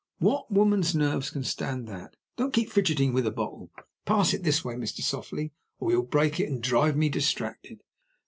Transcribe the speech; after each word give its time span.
What 0.17 0.51
woman's 0.51 0.95
nerves 0.95 1.29
can 1.29 1.43
stand 1.43 1.87
that? 1.87 2.15
Don't 2.35 2.55
keep 2.55 2.71
fidgeting 2.71 3.13
with 3.13 3.23
the 3.25 3.29
bottle! 3.29 3.69
Pass 4.03 4.33
it 4.33 4.41
this 4.41 4.65
way, 4.65 4.73
Mr. 4.73 5.01
Softly, 5.01 5.51
or 5.77 5.91
you'll 5.91 6.01
break 6.01 6.39
it, 6.39 6.49
and 6.49 6.59
drive 6.59 6.97
me 6.97 7.07
distracted." 7.07 7.83